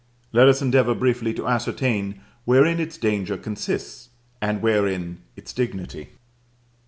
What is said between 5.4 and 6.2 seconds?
dignity.